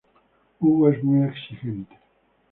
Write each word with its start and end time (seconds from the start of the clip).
Hugo 0.59 0.89
es 0.89 1.03
muy 1.03 1.27
exigente. 1.29 1.95